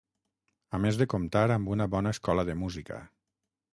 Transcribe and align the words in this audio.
A 0.77 0.79
més 0.85 0.97
de 1.01 1.07
comptar 1.13 1.43
amb 1.57 1.71
una 1.75 1.89
bona 1.97 2.15
escola 2.17 2.47
de 2.51 2.57
música. 2.63 2.99